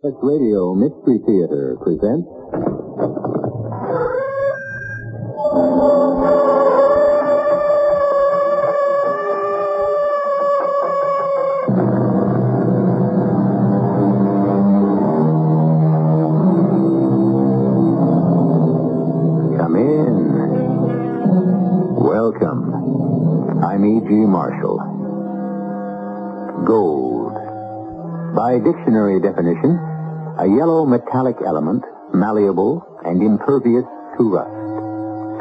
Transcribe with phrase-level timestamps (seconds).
[0.00, 2.28] This Radio Mystery Theater presents.
[19.58, 20.14] Come in.
[21.98, 23.64] Welcome.
[23.64, 24.14] I'm E.G.
[24.14, 24.78] Marshall.
[26.64, 27.34] Gold.
[28.36, 29.77] By dictionary definition,
[30.48, 33.84] yellow metallic element, malleable and impervious
[34.16, 34.50] to rust.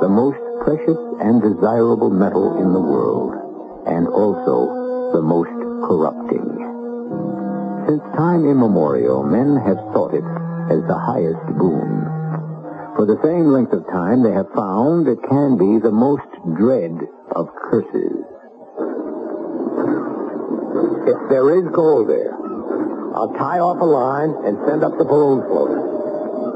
[0.00, 3.34] the most precious and desirable metal in the world,
[3.86, 5.50] and also the most
[5.88, 6.44] corrupting.
[7.88, 10.26] Since time immemorial, men have sought it
[10.68, 12.04] as the highest boon.
[13.00, 16.28] For the same length of time, they have found it can be the most
[16.60, 16.92] dread
[17.32, 18.20] of curses.
[21.08, 22.36] If there is gold there,
[23.16, 25.80] I'll tie off a line and send up the balloon floater.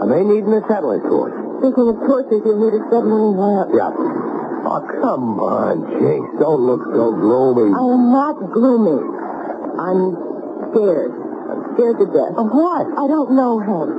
[0.03, 1.33] I may need an acetylene torch.
[1.65, 3.73] Speaking of torches, you'll need a submarine lamp.
[3.73, 3.95] Yeah.
[4.69, 6.27] Oh, come on, Jinx.
[6.37, 7.73] Don't look so gloomy.
[7.73, 9.22] I am not gloomy.
[9.83, 10.15] I'm
[10.71, 11.11] scared.
[11.11, 12.39] I'm scared to death.
[12.39, 12.87] Of what?
[12.87, 13.91] I don't know, Hank.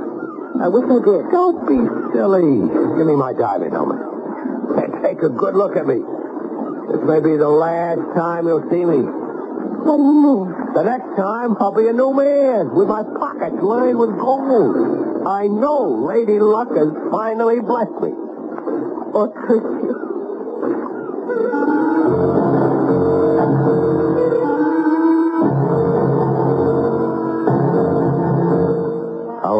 [0.64, 1.22] I wish I did.
[1.30, 1.78] Don't be
[2.14, 2.62] silly.
[2.96, 4.00] Give me my diving helmet.
[4.80, 6.00] And take a good look at me.
[6.88, 9.02] This may be the last time you'll see me.
[9.84, 10.48] What do you mean?
[10.74, 15.26] The next time, I'll be a new man with my pockets lined with gold.
[15.26, 18.12] I know Lady Luck has finally blessed me.
[18.12, 20.03] Oh, or could you?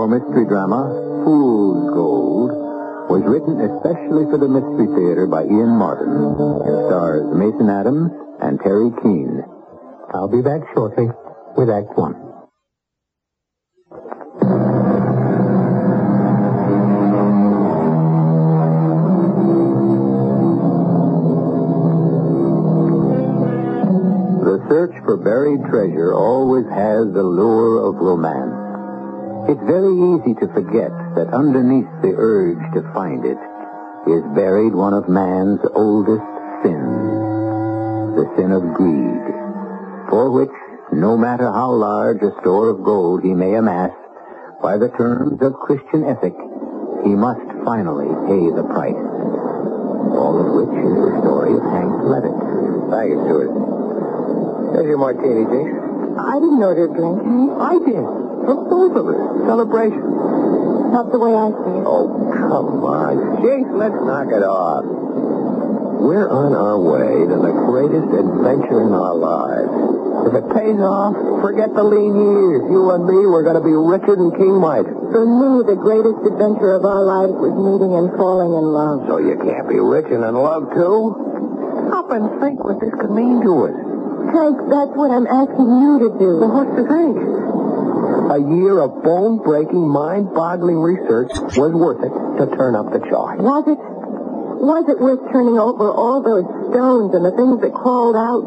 [0.04, 2.52] Our mystery drama, Fool's Gold,
[3.08, 8.12] was written especially for the Mystery Theater by Ian Martin and stars Mason Adams
[8.42, 9.40] and Teri Keane.
[10.12, 11.08] I'll be back shortly
[11.56, 12.20] with Act One.
[24.44, 28.63] The search for buried treasure always has the lure of romance.
[29.44, 30.88] It's very easy to forget
[31.20, 33.36] that underneath the urge to find it
[34.08, 36.24] is buried one of man's oldest
[36.64, 39.20] sins, the sin of greed,
[40.08, 40.52] for which,
[40.96, 43.92] no matter how large a store of gold he may amass,
[44.62, 46.32] by the terms of Christian ethic,
[47.04, 48.96] he must finally pay the price.
[50.16, 52.38] All of which is the story of Hank Levitt.
[52.88, 53.52] Thank you, Stuart.
[54.72, 55.68] There's your martini, Jinx.
[56.16, 57.52] I didn't order a drink, Hank.
[57.60, 58.23] I did.
[58.44, 59.20] For both of us.
[59.48, 60.04] Celebration.
[60.92, 61.86] Not the way I see it.
[61.88, 63.42] Oh, come on.
[63.42, 64.84] Jinx, let's knock it off.
[66.04, 69.72] We're on our way to the greatest adventure in our lives.
[70.28, 72.62] If it pays off, forget the lean years.
[72.68, 74.86] You and me, we're going to be richer than King Mike.
[74.86, 79.08] For me, the greatest adventure of our lives was meeting and falling in love.
[79.08, 81.16] So you can't be rich and in love, too?
[81.88, 83.76] Stop and think what this could mean to us.
[84.30, 86.30] Hank, that's what I'm asking you to do.
[86.40, 87.16] Well, what's to think?
[88.34, 93.38] A year of bone-breaking, mind-boggling research was worth it to turn up the chart.
[93.38, 93.78] Was it?
[93.78, 96.42] Was it worth turning over all those
[96.74, 98.42] stones and the things that crawled out?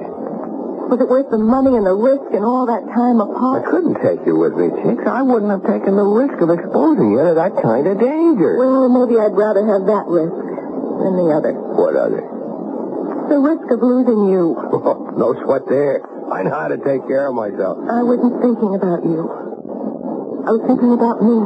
[0.91, 3.63] Was it worth the money and the risk and all that time apart?
[3.63, 5.07] I couldn't take you with me, Jinx.
[5.07, 8.59] I wouldn't have taken the risk of exposing you to that kind of danger.
[8.59, 11.55] Well, maybe I'd rather have that risk than the other.
[11.55, 12.27] What other?
[13.31, 14.51] The risk of losing you.
[15.15, 16.03] no sweat there.
[16.27, 17.79] I know how to take care of myself.
[17.87, 19.46] I wasn't thinking about you.
[20.47, 21.43] I was thinking about me.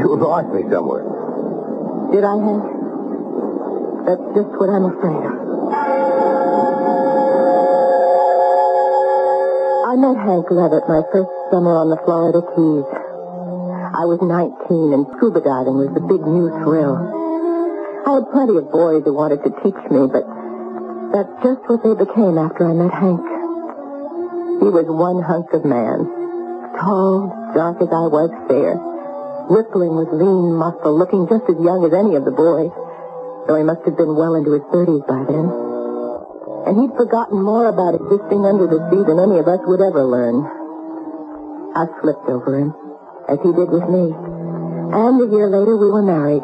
[0.00, 1.04] You lost me somewhere.
[2.16, 2.64] Did I, Hank?
[4.08, 5.36] That's just what I'm afraid of.
[9.84, 12.88] I met Hank Levitt my first summer on the Florida Keys.
[12.88, 16.96] I was 19 and scuba diving was the big new thrill.
[16.96, 20.24] I had plenty of boys who wanted to teach me, but
[21.12, 23.20] that's just what they became after I met Hank.
[24.64, 26.23] He was one hunk of man.
[26.80, 28.74] Tall, dark as I was, fair.
[29.46, 32.72] Rippling with lean muscle, looking just as young as any of the boys,
[33.46, 35.46] though he must have been well into his 30s by then.
[36.66, 40.02] And he'd forgotten more about existing under the sea than any of us would ever
[40.02, 40.42] learn.
[41.76, 42.72] I slipped over him,
[43.28, 44.10] as he did with me.
[44.96, 46.42] And a year later, we were married.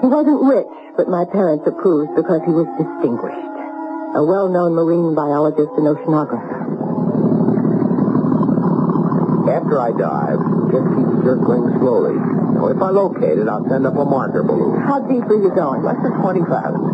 [0.00, 3.50] He wasn't rich, but my parents approved because he was distinguished.
[4.14, 6.81] a well-known marine biologist and oceanographer.
[9.48, 10.38] After I dive,
[10.70, 12.16] just keep circling slowly.
[12.58, 14.80] So if I locate it, I'll send up a marker balloon.
[14.86, 15.82] How deep are you going?
[15.82, 16.86] Less than 20 fathoms.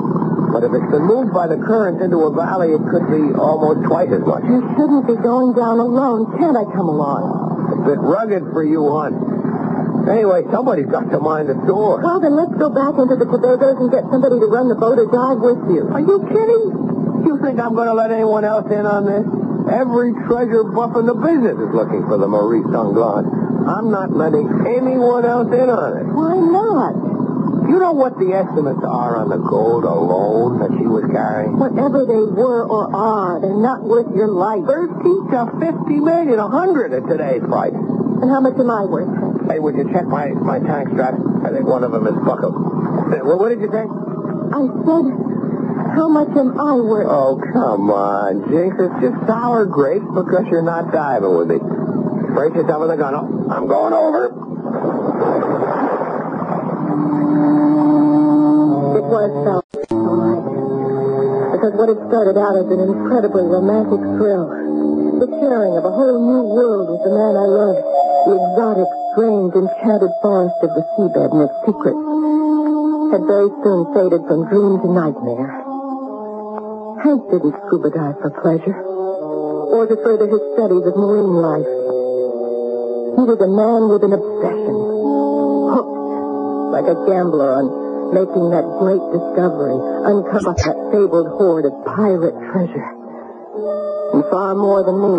[0.48, 3.84] But if it's been moved by the current into a valley, it could be almost
[3.84, 4.48] twice as much.
[4.48, 6.24] You shouldn't be going down alone.
[6.40, 7.68] Can't I come along?
[7.68, 10.08] It's a bit rugged for you, hon.
[10.08, 12.00] Anyway, somebody's got to mind the door.
[12.00, 14.96] Well, then let's go back into the Tobagos and get somebody to run the boat
[14.96, 15.84] or dive with you.
[15.92, 17.28] Are you kidding?
[17.28, 19.37] You think I'm going to let anyone else in on this?
[19.68, 23.28] Every treasure buff in the business is looking for the Marie Sanglant.
[23.68, 26.06] I'm not letting anyone else in on it.
[26.08, 26.96] Why not?
[27.68, 31.60] You know what the estimates are on the gold alone that she was carrying?
[31.60, 34.64] Whatever they were or are, they're not worth your life.
[34.64, 35.04] 30
[35.36, 37.76] to 50 million, a 100 at today's price.
[37.76, 39.12] And how much am I worth?
[39.52, 41.20] Hey, would you check my, my tank straps?
[41.44, 42.56] I think one of them is buckled.
[42.56, 43.84] Well, what did you say?
[43.84, 45.27] I said,
[45.94, 47.06] how much am I worth?
[47.08, 48.76] Oh, come on, Jinx.
[48.78, 51.58] It's just sour grapes because you're not diving with me.
[51.58, 53.14] Brace yourself in the gun.
[53.50, 54.30] I'm going over.
[58.98, 59.54] It was so
[59.96, 60.44] right.
[61.56, 64.46] Because what had started out as an incredibly romantic thrill,
[65.18, 67.82] the sharing of a whole new world with the man I loved,
[68.28, 72.04] the exotic, strange, enchanted forest of the seabed and its secrets,
[73.10, 75.67] had very soon faded from dream to nightmare.
[77.02, 81.70] Hank didn't scuba dive for pleasure, or to further his studies of marine life.
[83.14, 84.76] He was a man with an obsession,
[85.74, 85.98] hooked
[86.74, 87.66] like a gambler on
[88.14, 89.78] making that great discovery,
[90.10, 92.88] uncover that fabled hoard of pirate treasure.
[94.14, 95.14] And far more than me,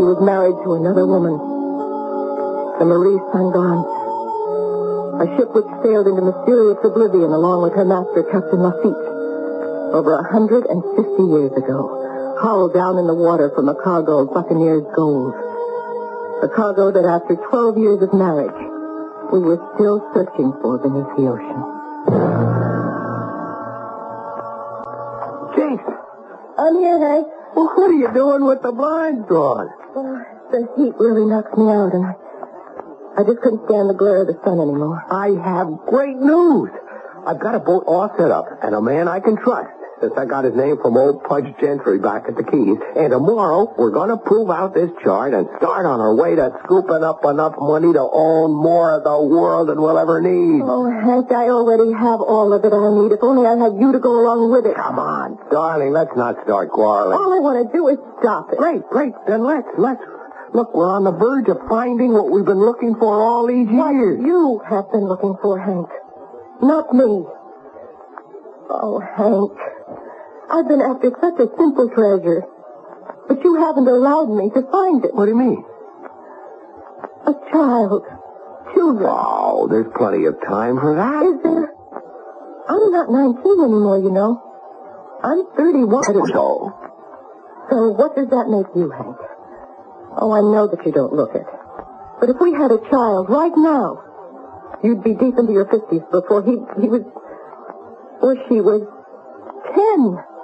[0.00, 1.36] he was married to another woman,
[2.80, 3.86] the Marie Sanglant,
[5.20, 9.15] a ship which sailed into mysterious oblivion along with her master, Captain Lafitte,
[9.92, 14.34] over hundred and fifty years ago, hauled down in the water from a cargo of
[14.34, 15.34] buccaneers' gold.
[16.42, 18.52] A cargo that after 12 years of marriage,
[19.32, 21.60] we were still searching for beneath the ocean.
[25.56, 25.82] Jinx,
[26.58, 27.26] I'm here, Hank.
[27.56, 29.70] well, what are you doing with the blinds drawn?
[29.96, 30.20] Oh,
[30.52, 32.12] the heat really knocks me out, and I,
[33.16, 35.00] I just couldn't stand the glare of the sun anymore.
[35.10, 36.68] I have great news.
[37.26, 39.72] I've got a boat all set up and a man I can trust.
[40.00, 42.76] Since I got his name from old Pudge Gentry back at the Keys.
[43.00, 46.52] And tomorrow, we're going to prove out this chart and start on our way to
[46.64, 50.60] scooping up enough money to own more of the world than we'll ever need.
[50.60, 53.12] Oh, Hank, I already have all of it I need.
[53.16, 54.76] If only I had you to go along with it.
[54.76, 57.16] Come on, darling, let's not start quarreling.
[57.16, 58.58] All I want to do is stop it.
[58.60, 59.14] Great, great.
[59.26, 60.02] Then let's, let's.
[60.52, 63.92] Look, we're on the verge of finding what we've been looking for all these What
[63.96, 64.20] years.
[64.20, 65.88] you have been looking for, Hank.
[66.60, 67.24] Not me.
[68.68, 69.56] Oh, Hank.
[70.50, 72.44] I've been after such a simple treasure.
[73.28, 75.14] But you haven't allowed me to find it.
[75.14, 75.64] What do you mean?
[77.26, 78.02] A child.
[78.74, 79.10] Children.
[79.10, 81.22] Oh, there's plenty of time for that.
[81.26, 81.72] Is there?
[82.68, 84.42] I'm not 19 anymore, you know.
[85.22, 86.04] I'm 31.
[86.30, 86.70] So?
[87.70, 89.16] So what does that make you, Hank?
[90.18, 91.46] Oh, I know that you don't look it.
[92.20, 94.02] But if we had a child right now,
[94.82, 97.02] you'd be deep into your 50s before he, he was,
[98.22, 98.86] or she was
[99.74, 100.35] 10.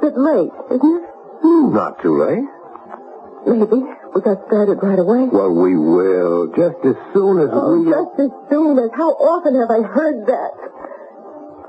[0.00, 1.04] Bit late, isn't it?
[1.42, 2.46] Hmm, Not too late.
[3.46, 3.82] Maybe.
[4.14, 5.28] We got started right away.
[5.30, 6.48] Well, we will.
[6.56, 7.90] Just as soon as Oh, we...
[7.90, 8.90] just as soon as.
[8.94, 10.52] How often have I heard that?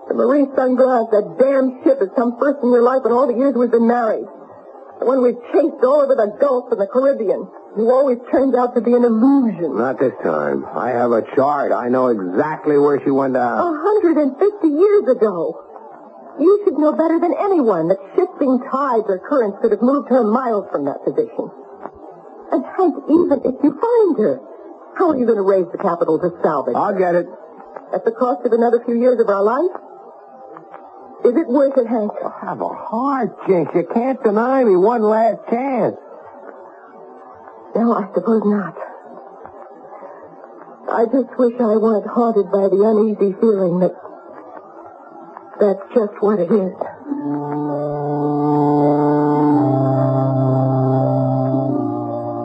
[0.09, 3.37] The Marie Sanglant, that damn ship, is come first in your life in all the
[3.37, 4.25] years we've been married.
[4.99, 7.45] The one we've chased all over the Gulf and the Caribbean.
[7.77, 9.77] You always turned out to be an illusion.
[9.77, 10.65] Not this time.
[10.65, 11.71] I have a chart.
[11.71, 13.61] I know exactly where she went out.
[13.61, 15.68] A hundred and fifty years ago.
[16.39, 20.23] You should know better than anyone that shifting tides or currents could have moved her
[20.23, 21.51] miles from that position.
[22.51, 24.39] And Hank, even if you find her,
[24.95, 26.75] how are you going to raise the capital to salvage?
[26.75, 27.27] I'll get it.
[27.93, 29.75] At the cost of another few years of our life?
[31.25, 32.11] Is it worth it, Hank?
[32.23, 33.71] I Have a heart, Jinx.
[33.75, 35.97] You can't deny me one last chance.
[37.75, 38.75] No, I suppose not.
[40.89, 43.93] I just wish I weren't haunted by the uneasy feeling that
[45.59, 46.73] that's just what it is.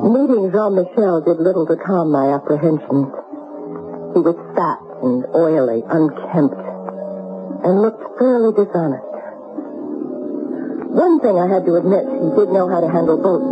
[0.05, 3.09] Meeting Jean-Michel did little to calm my apprehensions.
[4.15, 6.59] He was fat and oily, unkempt,
[7.65, 9.15] and looked fairly dishonest.
[10.95, 13.47] One thing I had to admit, he did know how to handle boats.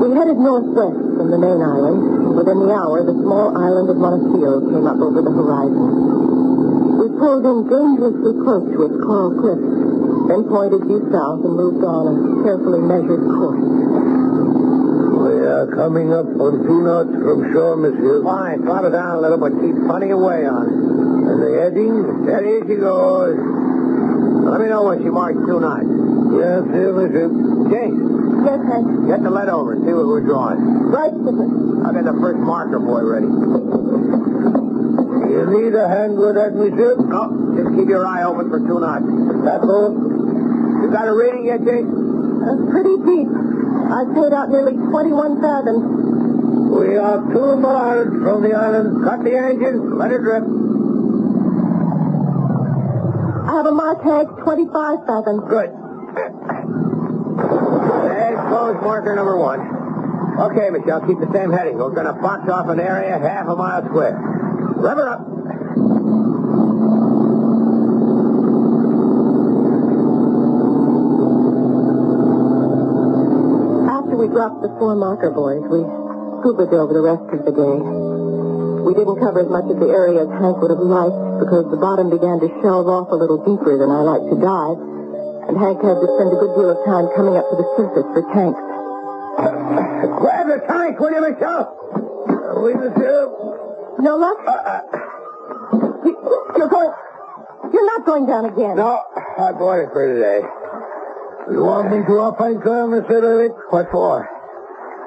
[0.00, 2.36] We headed northwest from the main island.
[2.36, 6.29] Within the hour, the small island of Montecito came up over the horizon.
[7.20, 9.60] We pulled in dangerously close to its coral cliffs,
[10.32, 12.14] then pointed due south and moved on a
[12.48, 13.60] carefully measured course.
[13.60, 18.24] We are coming up on two knots from shore, monsieur.
[18.24, 18.64] Fine.
[18.64, 20.64] Throttle down a little, but keep plenty away on.
[20.64, 20.72] it.
[21.28, 22.24] And the heading?
[22.24, 23.36] Steady as she goes.
[23.36, 25.84] Let me know when she marks two knots.
[26.40, 27.28] Yes, sir, monsieur.
[27.68, 28.00] James,
[28.48, 28.88] Yes, Hank.
[29.12, 30.88] get the lead over and see what we're drawing.
[30.88, 31.84] Right, Skipper.
[31.84, 33.28] I'll get the first marker buoy ready.
[35.30, 36.98] You need a hand with that, monsieur?
[36.98, 39.06] No, just keep your eye open for two knots.
[39.46, 39.94] That all?
[40.82, 41.86] You got a reading yet, James?
[41.86, 43.30] Uh, pretty deep.
[43.30, 45.86] I've paid out nearly 21 fathoms.
[46.74, 49.04] We are two miles from the island.
[49.06, 49.98] Cut the engine.
[49.98, 50.42] Let it drip.
[53.46, 55.46] I have a mark, Hank, 25 fathoms.
[55.46, 55.70] Good.
[58.02, 59.62] There's closed marker number one.
[60.50, 61.78] Okay, Michel, keep the same heading.
[61.78, 64.39] We're going to box off an area half a mile square.
[64.80, 65.20] Rev her up.
[73.92, 75.84] After we dropped the four marker buoys, we
[76.40, 77.76] scuba dove the rest of the day.
[78.80, 81.76] We didn't cover as much of the area as Hank would have liked because the
[81.76, 84.80] bottom began to shelve off a little deeper than I like to dive,
[85.44, 88.08] and Hank had to spend a good deal of time coming up to the surface
[88.16, 88.64] for tanks.
[90.24, 91.68] Grab the tank, will you, uh, Michel?
[92.64, 93.59] Oui, monsieur.
[94.00, 94.38] No luck?
[96.04, 96.92] You- You're going...
[97.72, 98.76] You're not going down again.
[98.76, 99.00] No,
[99.38, 100.40] I bought it for today.
[101.52, 103.52] You want me to up anchor, Monsieur Levitt?
[103.70, 104.26] What for?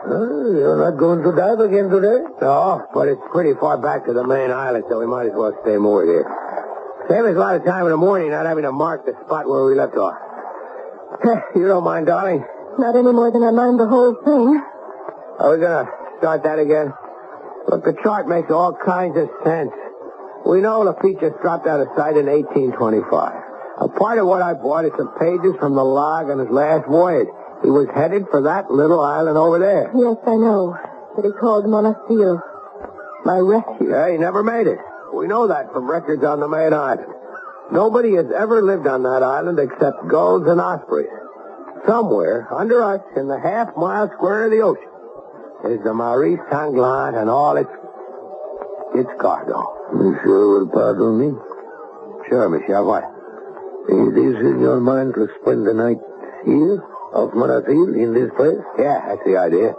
[0.06, 2.24] Uh, you're not going to dive again today?
[2.42, 5.52] No, but it's pretty far back to the main island, so we might as well
[5.64, 6.28] stay moored here.
[7.10, 9.48] Save us a lot of time in the morning not having to mark the spot
[9.48, 10.16] where we left off.
[11.56, 12.46] you don't mind, darling?
[12.78, 14.62] Not any more than I mind the whole thing.
[15.40, 16.94] Are we going to start that again?
[17.68, 19.72] Look, the chart makes all kinds of sense.
[20.46, 23.08] We know Lafitte just dropped out of sight in 1825.
[23.80, 26.86] A part of what I bought is some pages from the log on his last
[26.88, 27.30] voyage.
[27.64, 29.90] He was headed for that little island over there.
[29.96, 30.76] Yes, I know.
[31.16, 32.42] But he called Monasterio.
[33.24, 33.90] My refuge.
[33.90, 34.80] Yeah, he never made it.
[35.14, 37.08] We know that from records on the main island.
[37.72, 41.08] Nobody has ever lived on that island except gulls and ospreys.
[41.88, 44.93] Somewhere under us in the half mile square of the ocean
[45.64, 47.72] is the Marie Sanglant and all its
[48.96, 49.64] its cargo.
[49.94, 51.30] Monsieur will pardon me.
[52.30, 53.04] Sure, Michel, what?
[53.90, 56.00] It is in your mind to spend the night
[56.46, 58.62] here, off Monasil, in this place?
[58.78, 59.74] Yeah, that's the idea.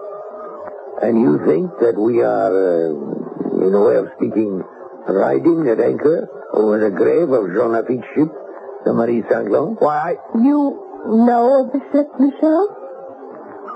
[1.00, 4.62] And you think that we are, uh, in a way of speaking,
[5.06, 8.28] riding at anchor over the grave of Jean Lafitte's ship,
[8.84, 9.80] the Marie Sanglant?
[9.80, 10.38] Why, I...
[10.38, 12.68] You know of the ship, Michel?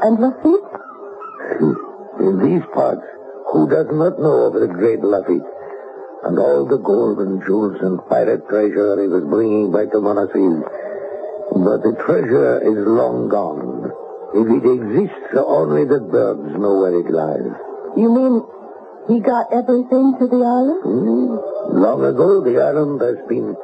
[0.03, 1.88] And Lafitte?
[2.19, 3.07] In these parts,
[3.53, 5.47] who does not know of the great Lafitte?
[6.25, 10.67] And all the gold and jewels and pirate treasure he was bringing back to Monasil.
[11.63, 13.93] But the treasure is long gone.
[14.35, 17.55] If it exists, only the birds know where it lies.
[17.97, 18.43] You mean
[19.09, 20.83] he got everything to the island?
[20.83, 21.81] Hmm?
[21.81, 23.57] Long ago, the island has been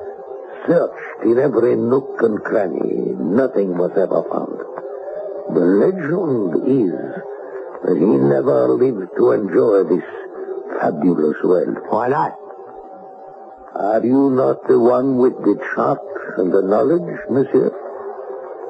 [0.66, 3.12] searched in every nook and cranny.
[3.18, 4.56] Nothing was ever found.
[5.52, 6.94] The legend is
[7.84, 10.04] that he never lived to enjoy this
[10.80, 11.84] fabulous wealth.
[11.90, 12.32] Why not?
[13.76, 16.00] Are you not the one with the chart
[16.38, 17.68] and the knowledge, monsieur?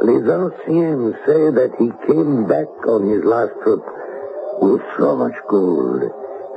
[0.02, 3.84] Les anciens say that he came back on his last trip
[4.60, 6.02] with so much gold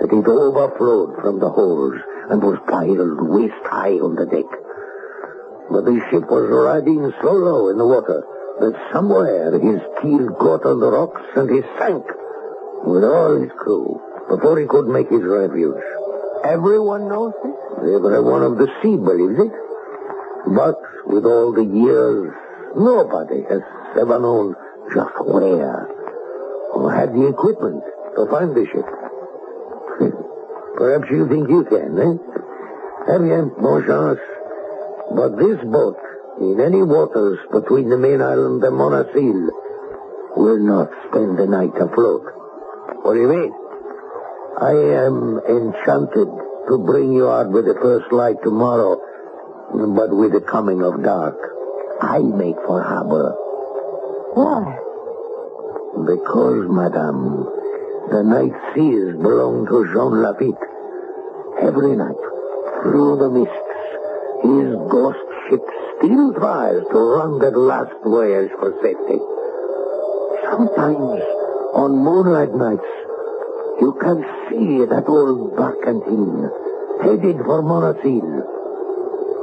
[0.02, 4.50] that it overflowed from the holes and was piled waist high on the deck.
[5.70, 8.24] But the ship was riding so low in the water
[8.62, 12.06] that somewhere his keel caught on the rocks and he sank
[12.84, 15.82] with all his crew before he could make his refuge.
[16.44, 17.56] Everyone knows this?
[17.96, 19.54] Every one of the sea believes it.
[20.56, 22.34] But with all the years,
[22.76, 23.62] nobody has
[24.00, 24.56] ever known
[24.94, 25.88] just where
[26.74, 27.84] or had the equipment
[28.16, 28.86] to find the ship.
[30.78, 33.14] Perhaps you think you can, eh?
[33.14, 34.20] Eh bien, bon chance.
[35.16, 35.98] But this boat,
[36.40, 39.50] in any waters between the main island and Monasil,
[40.36, 42.37] will not spend the night afloat.
[43.08, 43.54] What do you mean?
[44.60, 44.76] I
[45.08, 46.28] am enchanted
[46.68, 49.00] to bring you out with the first light tomorrow,
[49.96, 51.40] but with the coming of dark,
[52.02, 53.32] I make for harbor.
[54.36, 54.76] Why?
[56.04, 57.48] Because, madame,
[58.12, 60.60] the night seas belong to Jean Lafitte.
[61.64, 62.24] Every night,
[62.84, 63.72] through the mists,
[64.44, 65.64] his ghost ship
[65.96, 69.24] still tries to run that last voyage for safety.
[70.52, 71.24] Sometimes,
[71.72, 72.97] on moonlight nights,
[73.80, 76.50] you can see that old barkentine
[77.04, 78.30] headed for Monasil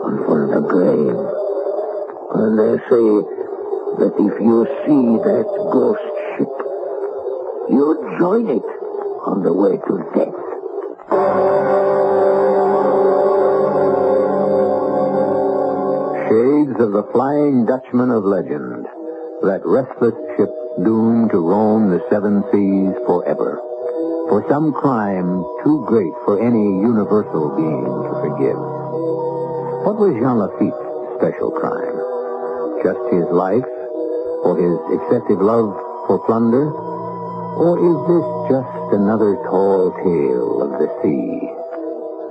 [0.07, 1.21] and for the grave.
[2.35, 3.07] and they say
[4.01, 6.55] that if you see that ghost ship,
[7.71, 8.69] you join it
[9.31, 10.35] on the way to death.
[16.29, 18.87] Shades of the Flying Dutchman of legend,
[19.43, 20.51] that restless ship
[20.83, 23.61] doomed to roam the seven seas forever,
[24.35, 28.59] for some crime too great for any universal being to forgive.
[29.87, 30.75] What was Jean Lafitte's
[31.15, 31.95] special crime?
[32.83, 33.63] Just his life?
[34.43, 35.71] Or his excessive love
[36.11, 36.67] for plunder?
[36.67, 41.47] Or is this just another tall tale of the sea?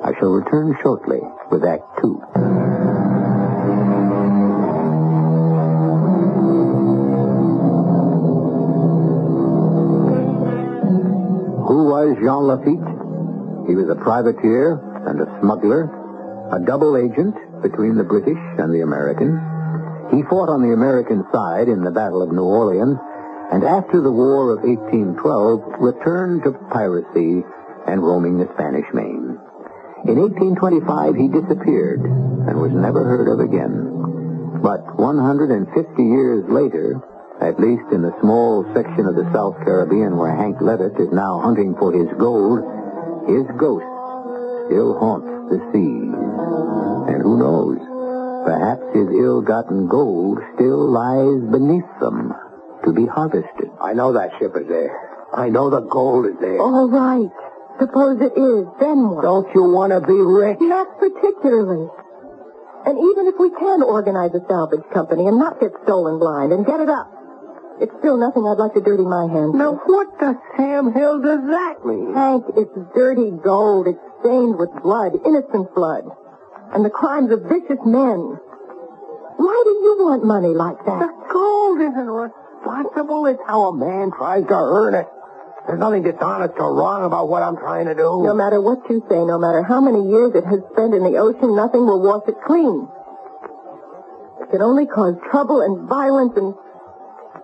[0.04, 2.20] I shall return shortly with Act Two.
[12.18, 13.68] Jean Lafitte?
[13.68, 15.88] He was a privateer and a smuggler,
[16.52, 19.40] a double agent between the British and the Americans.
[20.12, 23.00] He fought on the American side in the Battle of New Orleans,
[23.52, 27.44] and after the War of 1812, returned to piracy
[27.88, 29.40] and roaming the Spanish Main.
[30.06, 34.60] In 1825, he disappeared and was never heard of again.
[34.62, 37.00] But 150 years later,
[37.42, 41.40] at least in the small section of the South Caribbean where Hank Levitt is now
[41.42, 42.60] hunting for his gold,
[43.28, 43.88] his ghost
[44.68, 46.14] still haunts the seas.
[47.10, 47.80] And who knows?
[48.46, 52.34] Perhaps his ill-gotten gold still lies beneath them
[52.86, 53.72] to be harvested.
[53.82, 54.92] I know that ship is there.
[55.34, 56.60] I know the gold is there.
[56.60, 57.32] All right.
[57.80, 58.68] Suppose it is.
[58.80, 59.24] Then what?
[59.24, 60.60] Don't you want to be rich?
[60.62, 61.90] Not particularly.
[62.86, 66.66] And even if we can organize a salvage company and not get stolen blind and
[66.66, 67.10] get it up,
[67.82, 69.82] it's still nothing I'd like to dirty my hands Now, with.
[69.86, 72.14] what the Sam Hill does that mean?
[72.14, 73.88] Hank, it's dirty gold.
[73.88, 76.06] It's stained with blood, innocent blood.
[76.74, 78.40] And the crimes of vicious men.
[79.38, 81.00] Why do you want money like that?
[81.02, 83.26] The gold isn't responsible.
[83.28, 85.08] It's how a man tries to earn it.
[85.68, 88.22] There's nothing dishonest or wrong about what I'm trying to do.
[88.24, 91.16] No matter what you say, no matter how many years it has spent in the
[91.18, 92.88] ocean, nothing will wash it clean.
[94.44, 96.54] It can only cause trouble and violence and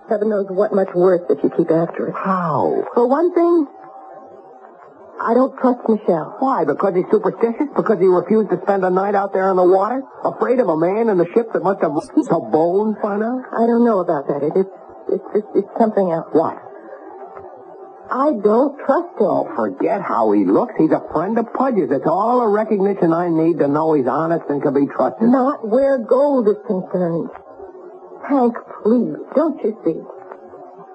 [0.09, 2.15] heaven knows what much worse if you keep after it.
[2.15, 2.83] How?
[2.93, 3.67] For one thing,
[5.21, 6.35] I don't trust Michel.
[6.39, 6.63] Why?
[6.65, 7.67] Because he's superstitious?
[7.75, 10.01] Because he refused to spend a night out there in the water?
[10.23, 13.43] Afraid of a man in the ship that must have a bone by now?
[13.51, 14.41] I don't know about that.
[14.41, 14.75] It, it's,
[15.11, 16.27] it's, it's, it's something else.
[16.31, 16.55] What?
[18.09, 19.27] I don't trust him.
[19.29, 20.73] Oh, forget how he looks.
[20.79, 21.91] He's a friend of Pudge's.
[21.91, 25.29] It's all the recognition I need to know he's honest and can be trusted.
[25.29, 27.29] Not where gold is concerned.
[28.29, 28.53] Hank,
[28.85, 29.97] please, don't you see?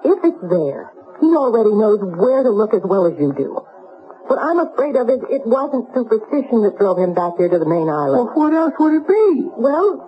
[0.07, 0.87] If it's there,
[1.19, 3.59] he already knows where to look as well as you do.
[4.31, 7.67] What I'm afraid of is it wasn't superstition that drove him back here to the
[7.67, 8.31] main island.
[8.31, 9.51] Well, what else would it be?
[9.51, 9.99] Well,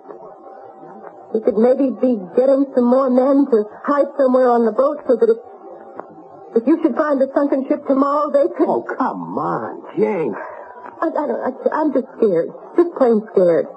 [1.35, 5.19] he could maybe be getting some more men to hide somewhere on the boat so
[5.19, 8.71] that if, if you should find the sunken ship tomorrow, they could...
[8.71, 10.33] Oh, come on, Jane.
[10.33, 12.49] I, I don't, I, I'm just scared.
[12.79, 13.67] Just plain scared.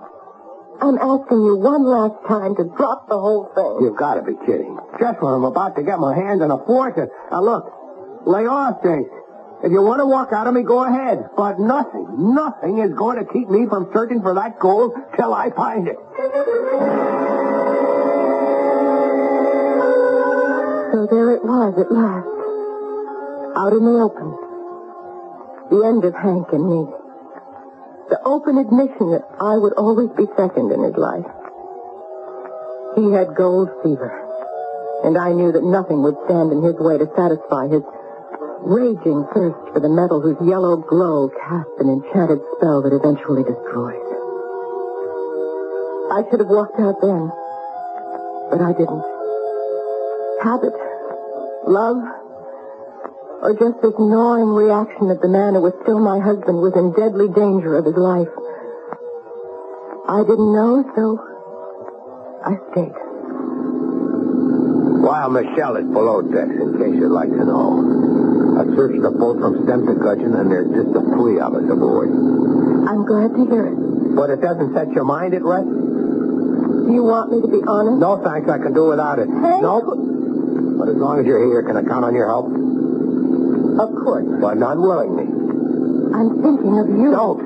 [0.81, 3.85] I'm asking you one last time to drop the whole thing.
[3.85, 4.79] You've got to be kidding.
[4.99, 7.09] Just when I'm about to get my hands on a fortune.
[7.31, 9.09] Now, look, lay off, Jane.
[9.63, 11.29] If you want to walk out of me, go ahead.
[11.37, 15.51] But nothing, nothing is going to keep me from searching for that gold till I
[15.51, 15.97] find it.
[20.93, 22.27] So there it was at last.
[23.57, 24.33] Out in the open.
[25.69, 27.00] The end of Hank and me.
[28.11, 31.31] The open admission that I would always be second in his life.
[32.99, 34.11] He had gold fever.
[35.07, 37.87] And I knew that nothing would stand in his way to satisfy his
[38.67, 44.05] raging thirst for the metal whose yellow glow cast an enchanted spell that eventually destroys.
[46.11, 47.31] I should have walked out then,
[48.51, 49.07] but I didn't.
[50.43, 50.75] Habit,
[51.71, 52.03] love,
[53.43, 56.93] or just this gnawing reaction that the man who was still my husband was in
[56.93, 58.29] deadly danger of his life.
[60.09, 61.05] I didn't know, so
[62.45, 62.97] I stayed.
[65.01, 68.61] While Michel is below decks, in case you'd like to know.
[68.61, 71.65] I searched the boat from stem to gudgeon, and there's just the three of us
[71.65, 72.13] aboard.
[72.13, 73.79] I'm glad to hear it.
[74.15, 75.65] But it doesn't set your mind at rest?
[75.65, 77.97] Do you want me to be honest?
[77.97, 78.51] No, thanks.
[78.51, 79.31] I can do without it.
[79.31, 79.63] Hank?
[79.63, 79.97] Nope.
[80.77, 82.51] But as long as you're here, can I count on your help?
[83.81, 84.27] Of course.
[84.41, 85.25] But not willingly.
[86.13, 87.11] I'm thinking of you.
[87.11, 87.41] Don't.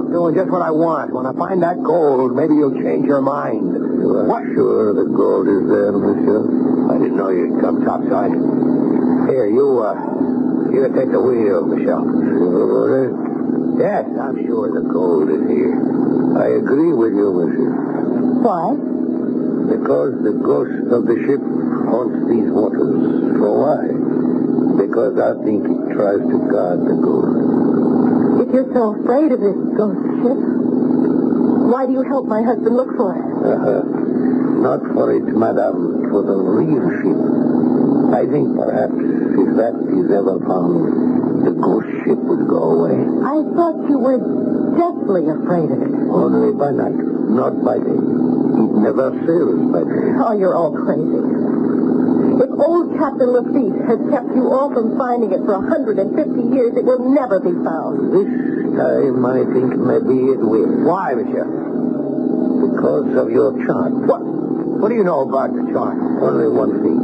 [0.00, 1.12] I'm doing just what I want.
[1.12, 3.72] When I find that gold, maybe you'll change your mind.
[3.72, 4.44] You are What?
[4.54, 6.40] sure the gold is there, monsieur?
[6.92, 8.32] I didn't know you'd come topside.
[9.30, 9.94] Here, you, uh,
[10.72, 12.02] you take the wheel, Michel.
[12.04, 13.12] Sure?
[13.78, 15.78] Yes, I'm sure the gold is here.
[16.36, 17.72] I agree with you, monsieur.
[18.44, 18.76] Why?
[19.70, 21.38] Because the ghost of the ship
[21.86, 23.38] haunts these waters.
[23.38, 23.86] For why?
[24.82, 28.42] Because I think it tries to guard the gold.
[28.42, 30.38] If you're so afraid of this ghost ship,
[31.70, 33.22] why do you help my husband look for it?
[33.22, 33.82] Uh-huh.
[34.58, 37.18] Not for it, madame, for the real ship.
[38.10, 42.98] I think perhaps if that is ever found, the ghost ship would go away.
[43.22, 44.18] I thought you were
[44.74, 45.94] deathly afraid of it.
[46.10, 46.98] Only by night,
[47.30, 48.49] not by day.
[48.80, 50.08] It never sails by day.
[50.24, 51.20] Oh, you're all crazy.
[52.40, 56.08] If old Captain Lafitte has kept you all from finding it for 150
[56.48, 58.08] years, it will never be found.
[58.08, 58.32] This
[58.72, 60.88] time, I think maybe it will.
[60.88, 61.44] Why, monsieur?
[61.44, 63.92] Because of your chart.
[64.08, 64.24] What?
[64.24, 66.00] What do you know about the chart?
[66.00, 66.96] Only one thing.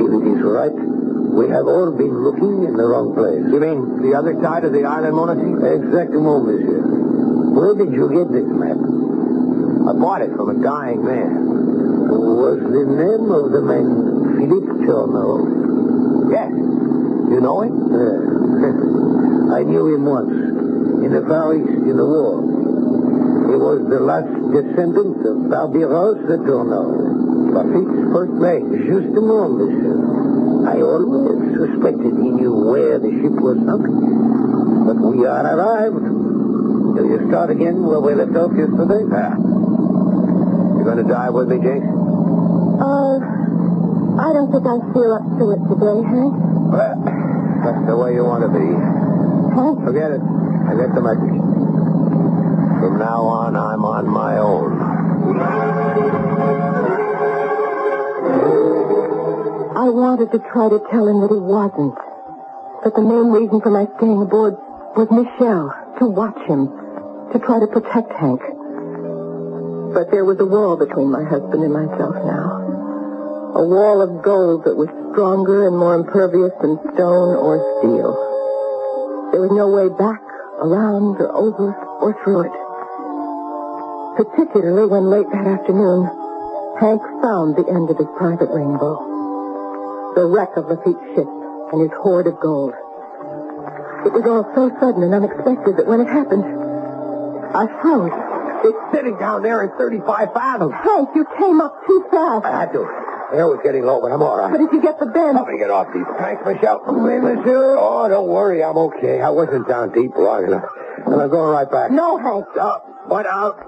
[0.00, 3.44] If it is right, we have all been looking in the wrong place.
[3.44, 5.60] You mean the other side of the island, Monasil?
[5.68, 6.80] Exactement, monsieur.
[7.52, 8.80] Where did you get this map?
[9.84, 11.44] I bought it from a dying man.
[12.08, 13.86] Was the name of the man
[14.40, 16.32] Philippe Tourneau?
[16.32, 16.48] Yes.
[17.28, 17.92] You know him?
[17.92, 20.32] Uh, I knew him once,
[21.04, 22.40] in the Far East, in the war.
[23.52, 27.52] He was the last descendant of Barbiros de Tourneau.
[27.52, 28.64] Lafitte's first mate.
[28.88, 30.00] Justement, monsieur.
[30.64, 33.84] I always suspected he knew where the ship was sunk.
[33.84, 36.08] But we are arrived.
[36.96, 39.04] Will you start again where we left off yesterday?
[39.12, 39.36] Yeah.
[40.84, 41.80] You going to dive with me, Jinx?
[41.80, 43.16] Uh,
[44.20, 46.36] I don't think I feel up to it today, Hank.
[46.36, 46.96] Well,
[47.64, 48.68] that's the way you want to be.
[49.56, 49.80] Hank?
[49.80, 50.20] Forget it.
[50.20, 51.40] I get the message.
[52.84, 54.76] From now on, I'm on my own.
[59.72, 61.96] I wanted to try to tell him that he wasn't.
[62.84, 64.52] But the main reason for my staying aboard
[65.00, 66.68] was Michel, to watch him,
[67.32, 68.42] to try to protect Hank.
[69.94, 73.54] But there was a wall between my husband and myself now.
[73.54, 78.10] A wall of gold that was stronger and more impervious than stone or steel.
[79.30, 80.22] There was no way back,
[80.58, 81.70] around, or over,
[82.02, 82.56] or through it.
[84.18, 86.10] Particularly when late that afternoon,
[86.82, 89.14] Hank found the end of his private rainbow
[90.14, 91.26] the wreck of Lafitte's ship
[91.72, 92.72] and his hoard of gold.
[94.06, 96.44] It was all so sudden and unexpected that when it happened,
[97.50, 98.33] I froze.
[98.64, 100.72] It's sitting down there in 35 fathoms.
[100.72, 102.44] Hank, you came up too fast.
[102.46, 102.80] I had to.
[103.30, 104.50] The air was getting low, but I'm all right.
[104.50, 105.36] But if you get the bend...
[105.36, 106.80] Help me get off these planks, Michel.
[106.88, 107.76] Oui, monsieur.
[107.76, 108.62] Oh, don't worry.
[108.64, 109.20] I'm okay.
[109.20, 110.64] I wasn't down deep long enough.
[111.04, 111.90] And I'm going right back.
[111.90, 112.46] No, Hank.
[112.56, 113.60] Uh, what out?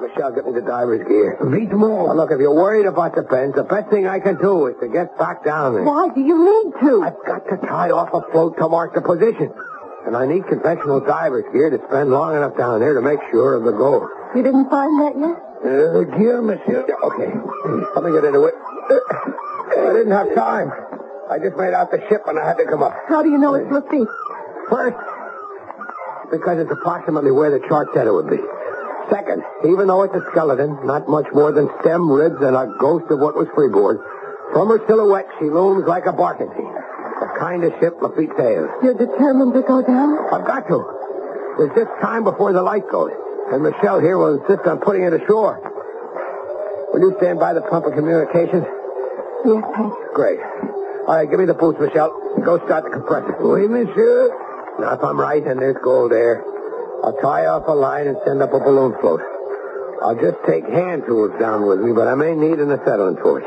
[0.00, 1.36] Michel, get me the diver's gear.
[1.44, 2.14] Vite more.
[2.16, 4.88] Look, if you're worried about the bends, the best thing I can do is to
[4.88, 5.84] get back down there.
[5.84, 7.02] Why do you need to?
[7.04, 9.52] I've got to tie off a float to mark the position.
[10.06, 13.54] And I need conventional diver's gear to spend long enough down there to make sure
[13.54, 14.08] of the goal.
[14.34, 15.36] You didn't find that yet?
[15.60, 16.82] Uh, the gear, monsieur.
[16.82, 17.28] Okay.
[17.94, 18.54] Let me get into it.
[19.76, 20.72] I didn't have time.
[21.30, 22.96] I just made out the ship and I had to come up.
[23.08, 24.08] How do you know it's Lafitte?
[24.68, 24.96] First,
[26.30, 28.38] because it's approximately where the chart said it would be.
[29.10, 33.10] Second, even though it's a skeleton, not much more than stem, ribs, and a ghost
[33.10, 33.98] of what was freeboard,
[34.52, 36.74] from her silhouette she looms like a barkentine.
[37.20, 38.70] The kind of ship Lafitte sails.
[38.82, 40.18] You're determined to go down?
[40.32, 40.80] I've got to.
[41.58, 43.12] There's just time before the light goes.
[43.52, 45.60] And Michel here will insist on putting it ashore.
[46.92, 48.64] Will you stand by the pump of communications?
[49.44, 49.94] Yes, Hank.
[50.14, 50.40] Great.
[51.06, 52.10] All right, give me the boots, Michel.
[52.44, 53.36] Go start the compressor.
[53.40, 54.30] Oui, monsieur.
[54.80, 56.42] Now, if I'm right and there's gold there,
[57.04, 59.20] I'll tie off a line and send up a balloon float.
[60.02, 63.44] I'll just take hand tools down with me, but I may need an acetylene torch.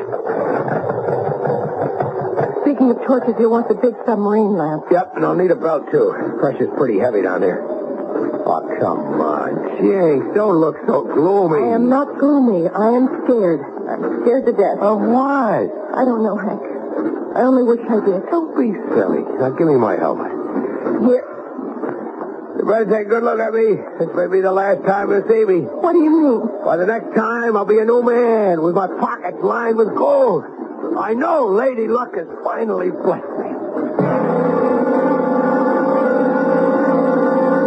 [2.73, 4.89] Speaking of torches, you'll want the big submarine lamp.
[4.89, 6.09] Yep, and I'll need a belt, too.
[6.41, 7.61] Pressure's pretty heavy down there.
[7.61, 9.77] Oh, come on.
[9.77, 11.69] Jinx, don't look so gloomy.
[11.69, 12.65] I am not gloomy.
[12.65, 13.61] I am scared.
[13.85, 14.81] I'm scared to death.
[14.81, 15.69] Of what?
[15.69, 16.65] I don't know, Hank.
[17.37, 18.25] I only wish I did.
[18.33, 19.21] Don't be silly.
[19.37, 20.33] Now, give me my helmet.
[21.05, 21.29] Here.
[22.57, 23.77] You better take a good look at me.
[24.01, 25.69] This may be the last time you'll see me.
[25.69, 26.65] What do you mean?
[26.65, 30.62] By the next time, I'll be a new man with my pockets lined with gold.
[30.91, 33.49] I know Lady Luck has finally blessed me.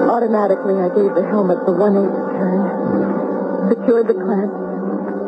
[0.07, 2.63] Automatically, I gave the helmet the one-eighth turn,
[3.69, 4.53] secured the clamp,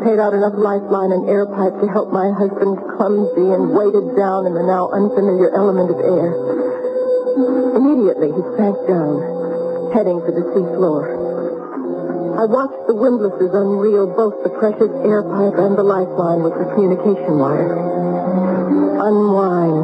[0.07, 4.47] paid out enough lifeline and air pipe to help my husband clumsy and weighted down
[4.47, 6.33] in the now unfamiliar element of air.
[7.75, 11.18] Immediately, he sank down, heading for the sea floor.
[12.39, 16.71] I watched the windlasses unreel both the precious air pipe and the lifeline with the
[16.71, 17.75] communication wire.
[19.03, 19.83] Unwind.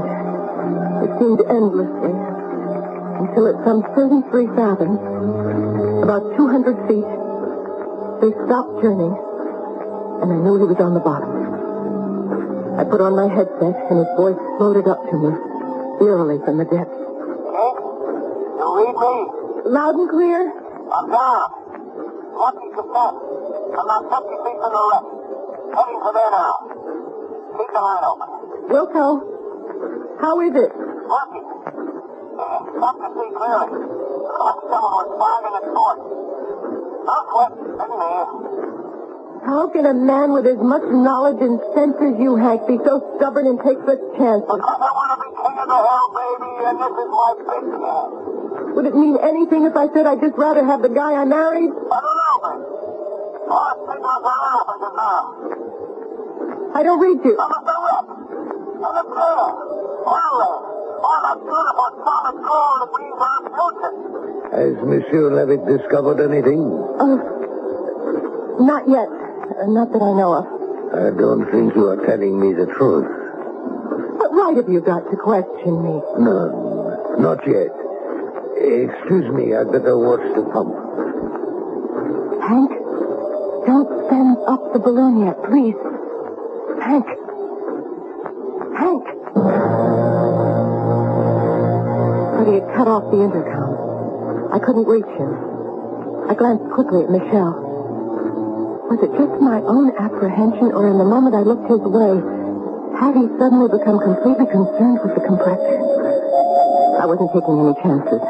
[1.03, 5.03] It seemed endlessly until at some 33 fathoms,
[6.07, 7.11] about 200 feet,
[8.23, 9.11] they stopped turning,
[10.23, 11.35] and I knew he was on the bottom.
[12.79, 15.31] I put on my headset, and his voice floated up to me,
[16.07, 16.95] eerily from the depths.
[16.95, 17.83] Jake,
[18.63, 19.15] you read me?
[19.75, 20.55] Loud and clear?
[20.95, 21.64] I'm down.
[22.35, 23.15] 20 percent.
[23.79, 25.05] I'm not 50 feet from the wreck.
[25.75, 26.55] Heading for there now.
[27.55, 28.29] Keep the line open.
[28.75, 29.07] Wilco,
[30.19, 30.71] how is it?
[30.75, 31.47] Working.
[32.35, 33.71] Uh, stop to see clearly.
[33.71, 35.99] Like someone was firing port.
[37.07, 37.53] No sweat.
[37.55, 38.27] Steady there.
[39.45, 43.05] How can a man with as much knowledge and sense as you, Hank, be so
[43.17, 44.49] stubborn and take such chances?
[44.49, 47.65] Because I want to be king of the hill, baby, and this is my big.
[48.75, 51.71] Would it mean anything if I said I'd just rather have the guy I married?
[56.75, 57.37] I don't read you.
[57.39, 58.07] I'm at the wreck.
[58.75, 59.47] And the prayer.
[60.05, 60.59] Oil there.
[61.05, 63.95] All that beautiful solid gold that means our future.
[64.55, 66.65] Has Monsieur Levitt discovered anything?
[66.99, 67.17] Uh,
[68.65, 69.09] not yet.
[69.09, 70.47] Uh, not that I know of.
[70.95, 73.07] I don't think you are telling me the truth.
[74.19, 76.01] What right have you got to question me?
[76.19, 77.21] None.
[77.21, 77.71] Not yet.
[78.57, 80.75] Excuse me, I'd better watch the pump.
[82.43, 82.71] Hank,
[83.67, 85.77] don't send up the balloon yet, please.
[86.85, 87.07] Hank.
[88.77, 89.05] Hank.
[92.37, 94.53] But he had cut off the intercom.
[94.53, 95.33] I couldn't reach him.
[96.29, 97.57] I glanced quickly at Michel.
[98.93, 102.21] Was it just my own apprehension, or in the moment I looked his way,
[103.01, 105.81] had he suddenly become completely concerned with the compressor?
[107.01, 108.23] I wasn't taking any chances.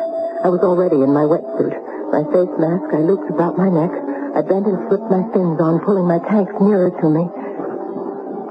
[0.47, 1.75] I was already in my wetsuit.
[2.15, 4.14] My face mask I looped about my neck.
[4.35, 7.23] I bent and slipped my fins on, pulling my tanks nearer to me.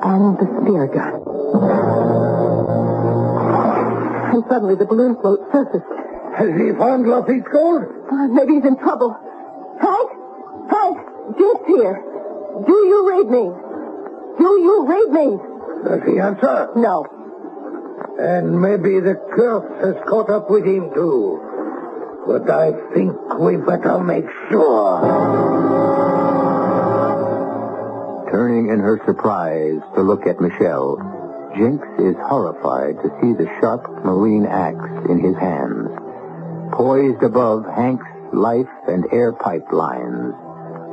[0.04, 1.20] And the spear gun.
[4.34, 5.84] And suddenly the balloon float surfaced.
[6.38, 7.84] Has he found Lafitte's gold?
[8.12, 9.12] Uh, maybe he's in trouble.
[9.80, 10.10] Hank?
[10.72, 10.98] Hank?
[11.38, 12.02] Jinx here.
[12.66, 13.46] Do you read me?
[14.40, 15.38] Do you read me?
[15.84, 16.70] Does he answer?
[16.76, 17.06] No.
[18.20, 21.40] And maybe the curse has caught up with him, too.
[22.26, 25.53] But I think we better make sure.
[28.34, 30.98] Turning in her surprise to look at Michel,
[31.56, 35.94] Jinx is horrified to see the sharp marine axe in his hands.
[36.74, 40.34] Poised above Hank's life and air pipe lines,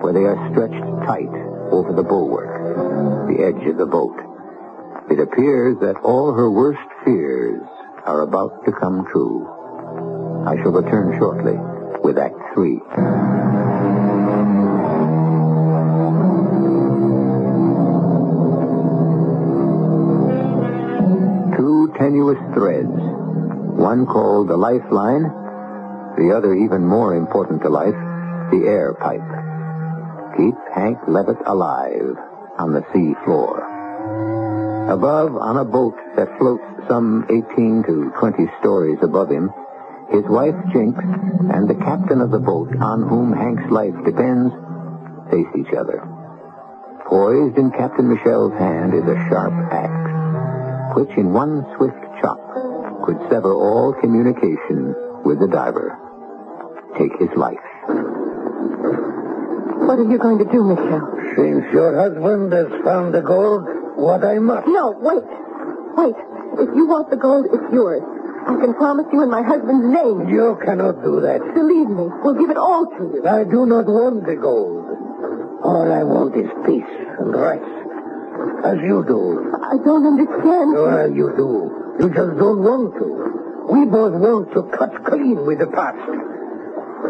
[0.05, 1.33] where they are stretched tight
[1.72, 2.53] over the bulwark,
[3.33, 4.20] the edge of the boat.
[5.11, 7.62] It appears that all her worst fears
[8.05, 9.48] are about to come true.
[10.46, 11.57] I shall return shortly
[12.05, 12.81] with Act Three.
[22.00, 22.88] Tenuous threads,
[23.76, 25.24] one called the lifeline,
[26.16, 27.92] the other even more important to life,
[28.50, 29.20] the air pipe.
[30.34, 32.16] Keep Hank Levitt alive
[32.56, 33.60] on the sea floor.
[34.88, 39.52] Above, on a boat that floats some 18 to 20 stories above him,
[40.10, 40.96] his wife Jinx
[41.52, 44.54] and the captain of the boat on whom Hank's life depends
[45.30, 46.00] face each other.
[47.04, 50.19] Poised in Captain Michel's hand is a sharp axe,
[50.94, 52.38] which in one swift chop
[53.05, 55.96] could sever all communication with the diver.
[56.98, 57.62] Take his life.
[59.87, 61.03] What are you going to do, Michel?
[61.37, 63.64] Since your husband has found the gold,
[63.96, 64.66] what I must.
[64.68, 65.24] No, wait.
[65.96, 66.16] Wait.
[66.59, 68.03] If you want the gold, it's yours.
[68.46, 70.29] I can promise you in my husband's name.
[70.29, 71.40] You cannot do that.
[71.55, 73.26] Believe me, we'll give it all to you.
[73.26, 74.87] I do not want the gold.
[75.62, 77.89] All I want is peace and rest.
[78.64, 79.53] As you do.
[79.62, 80.72] I don't understand.
[80.74, 81.50] Well, you do.
[82.00, 83.72] You just don't want to.
[83.72, 85.98] We both want to cut clean with the past.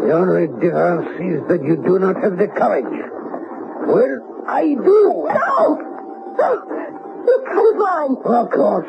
[0.01, 2.85] The only difference is that you do not have the courage.
[3.87, 5.27] Well, I do.
[5.29, 5.77] No!
[6.37, 6.49] No!
[7.27, 8.15] You cut his line.
[8.25, 8.87] Of course.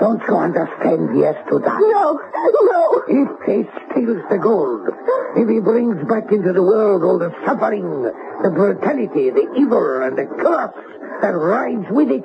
[0.00, 1.80] Don't you understand he has to die?
[1.80, 2.20] No!
[2.62, 3.02] No!
[3.08, 4.86] If he steals the gold,
[5.36, 8.02] if he brings back into the world all the suffering,
[8.42, 10.74] the brutality, the evil, and the curse
[11.20, 12.24] that rides with it,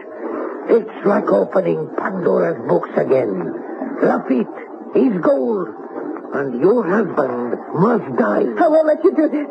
[0.69, 3.53] it's like opening Pandora's box again.
[4.01, 4.47] Lafitte,
[4.93, 5.67] his gold,
[6.33, 8.45] and your husband must die.
[8.57, 9.47] I won't let you do this.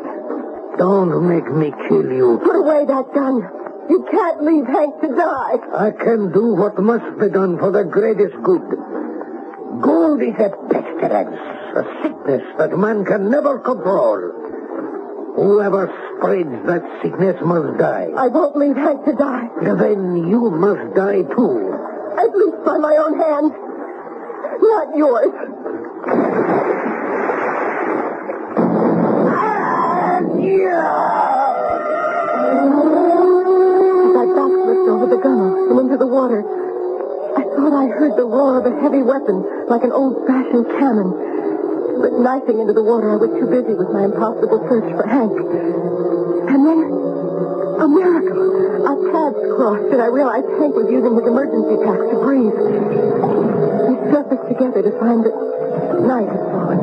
[0.77, 2.39] Don't make me kill you.
[2.43, 3.43] Put away that gun.
[3.89, 5.57] You can't leave Hank to die.
[5.75, 8.61] I can do what must be done for the greatest good.
[9.81, 11.35] Gold is a pestilence,
[11.75, 14.31] a sickness that man can never control.
[15.35, 18.09] Whoever spreads that sickness must die.
[18.15, 19.49] I won't leave Hank to die.
[19.61, 21.73] Then you must die too.
[22.17, 23.51] At least by my own hand.
[24.61, 25.33] Not yours.
[29.25, 31.52] Ah, As I
[34.63, 36.41] slipped over the gunwale and into the water.
[37.35, 41.11] I thought I heard the roar of a heavy weapon, like an old-fashioned cannon.
[41.99, 45.33] But knifing into the water, I was too busy with my impossible search for Hank.
[45.33, 46.79] And then,
[47.83, 48.87] a miracle.
[48.87, 52.53] Our paths crossed, and I realized Hank was using his emergency pack to breathe.
[52.53, 55.37] We surfaced together to find that
[56.07, 56.79] night had fallen.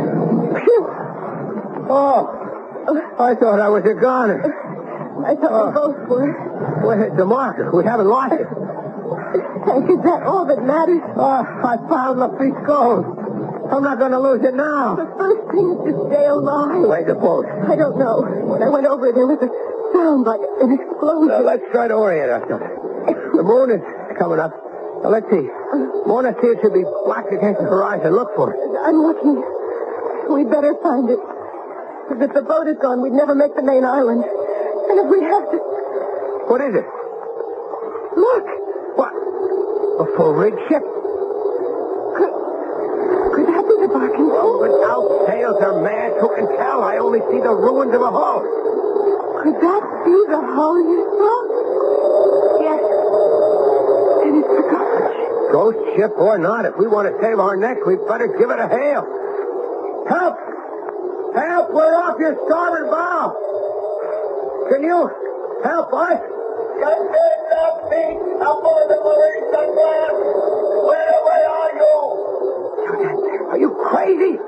[0.60, 0.82] Phew!
[1.90, 2.40] Oh,
[2.86, 4.40] uh, I thought I was a goner.
[5.26, 6.32] I thought we both were.
[6.82, 7.70] Where's the marker?
[7.70, 8.46] We haven't lost it.
[9.90, 11.02] Is that all that matters?
[11.16, 13.04] Oh, I found Lafitte's gold.
[13.70, 14.96] I'm not going to lose it now.
[14.98, 16.82] The first thing is to stay alive.
[16.82, 17.46] Where's the boat?
[17.46, 18.26] I don't know.
[18.50, 19.50] When I went over, there was a
[19.94, 21.30] sound like an explosion.
[21.30, 22.66] Now, let's try to orient ourselves.
[23.36, 23.82] The moon is
[24.18, 24.50] coming up.
[25.02, 25.46] Now, let's see.
[26.06, 28.10] Moon appears to be black against the horizon.
[28.10, 28.58] Look for it.
[28.82, 29.38] I'm looking.
[30.34, 31.20] We'd better find it.
[32.10, 34.26] Because if the boat is gone, we'd never make the main island.
[34.26, 35.58] And if we have to...
[36.50, 36.82] What is it?
[38.18, 38.46] Look!
[38.98, 39.14] What?
[40.02, 40.82] A full rig ship?
[40.82, 42.34] Could,
[43.38, 46.82] could that be the barking Well, without sails or mast, who can tell?
[46.82, 48.42] I only see the ruins of a hull.
[48.42, 51.38] Could that be the hull you saw?
[52.66, 52.82] Yes.
[54.26, 55.54] And it's the ghost.
[55.54, 58.58] Ghost ship or not, if we want to save our neck, we'd better give it
[58.58, 59.06] a hail.
[60.10, 60.34] Help!
[61.30, 61.70] Help!
[61.70, 63.38] We're off your starboard bow!
[64.66, 65.10] Can you
[65.62, 66.39] help us?
[66.78, 68.06] Captain Duffy,
[68.38, 70.16] aboard the Marie Sanglant.
[70.86, 71.96] Where, where are you?
[73.50, 74.38] Are you crazy?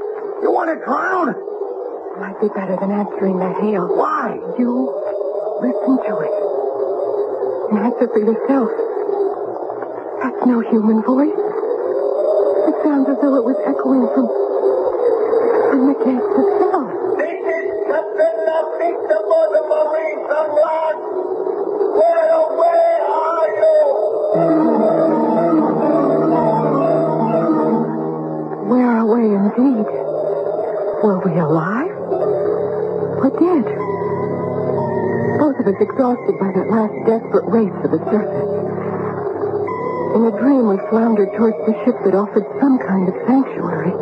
[0.42, 1.30] You want to drown?
[1.34, 3.88] It Might be better than answering that hail.
[3.90, 4.38] Why?
[4.58, 4.70] You
[5.64, 6.34] listen to it.
[7.72, 8.70] And answer for yourself.
[10.22, 11.34] That's no human voice.
[11.34, 14.26] It sounds as though it was echoing from,
[15.70, 16.30] from the gates
[31.22, 31.94] Were we alive?
[33.22, 33.66] Or dead?
[35.38, 38.50] Both of us exhausted by that last desperate race for the surface.
[40.18, 43.94] In a dream, we floundered towards the ship that offered some kind of sanctuary.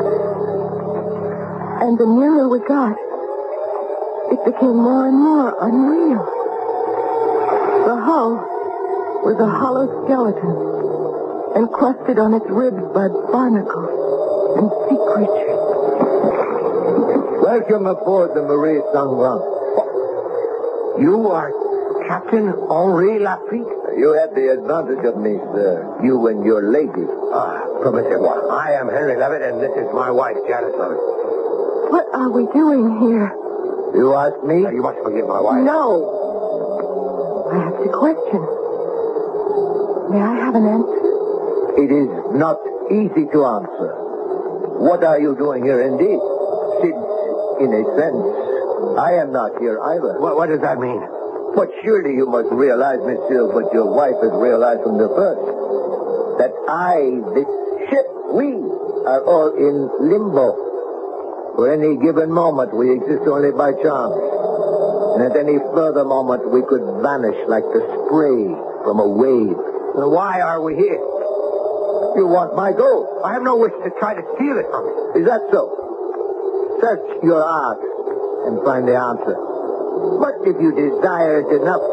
[1.85, 2.97] And the nearer we got,
[4.33, 6.25] it became more and more unreal.
[7.85, 8.33] The hull
[9.29, 10.57] was a hollow skeleton,
[11.53, 13.93] encrusted on its ribs by barnacles
[14.57, 15.50] and sea creatures.
[17.51, 19.43] Welcome aboard the Marie Sanglant.
[21.03, 21.51] You are
[22.07, 23.99] Captain Henri Lafitte?
[23.99, 25.83] You had the advantage of me, sir.
[25.99, 27.11] You and your lady.
[27.35, 28.55] Ah, promisez-moi.
[28.55, 31.03] I am Henry Levitt, and this is my wife, Janice Levitt.
[31.91, 33.35] What are we doing here?
[33.99, 34.63] You ask me?
[34.63, 35.67] Now, you must forgive my wife.
[35.67, 37.51] No.
[37.51, 38.47] I have to question.
[40.15, 41.03] May I have an answer?
[41.83, 42.63] It is not
[42.95, 43.91] easy to answer.
[44.87, 46.23] What are you doing here indeed?
[46.79, 47.10] Since,
[47.61, 48.25] in a sense,
[48.97, 50.17] I am not here either.
[50.19, 51.01] What, what does that mean?
[51.55, 55.45] But surely you must realize, monsieur, what your wife has realized from the first.
[56.41, 57.51] That I, this
[57.93, 58.55] ship, we,
[59.05, 60.57] are all in limbo.
[61.57, 64.17] For any given moment, we exist only by chance.
[65.17, 68.49] And at any further moment, we could vanish like the spray
[68.87, 69.57] from a wave.
[69.99, 71.03] Then why are we here?
[72.17, 73.21] You want my gold?
[73.25, 75.23] I have no wish to try to steal it from you.
[75.23, 75.90] Is that so?
[76.81, 77.81] Search your heart
[78.49, 79.37] and find the answer.
[80.17, 81.85] But if you desire it enough,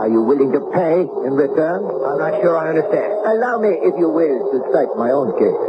[0.00, 1.86] are you willing to pay in return?
[1.86, 3.14] I'm not sure I understand.
[3.30, 5.60] Allow me, if you will, to cite my own case.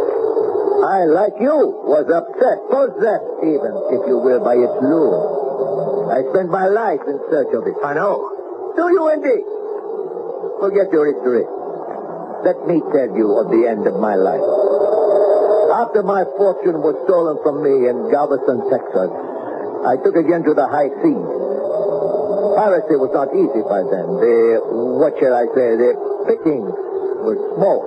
[0.82, 6.10] I, like you, was upset, possessed even, if you will, by its lure.
[6.10, 7.78] I spent my life in search of it.
[7.86, 8.74] I know.
[8.74, 9.46] Do you indeed?
[10.58, 11.46] Forget your history.
[12.42, 14.42] Let me tell you of the end of my life.
[15.82, 19.10] After my fortune was stolen from me in Galveston, Texas,
[19.82, 21.30] I took again to the high seas.
[22.54, 24.06] Piracy was not easy by then.
[24.22, 24.62] The,
[25.02, 25.98] what shall I say, the
[26.30, 26.70] pickings
[27.26, 27.82] were small.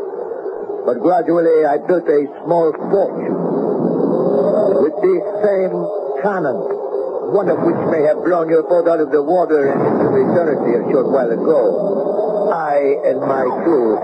[0.83, 3.39] But gradually I built a small fortune.
[4.83, 5.79] With these same
[6.18, 6.59] cannon,
[7.31, 10.83] one of which may have blown your boat out of the water and into eternity
[10.83, 12.14] a short while ago.
[12.65, 14.01] I and my crew